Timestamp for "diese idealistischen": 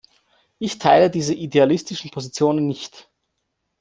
1.11-2.09